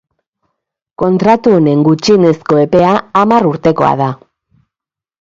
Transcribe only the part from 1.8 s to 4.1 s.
gutxienezko epea hamar urtekoa